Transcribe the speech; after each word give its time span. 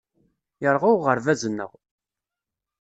Yerɣa 0.61 0.89
uɣerbaz-nneɣ. 0.95 1.71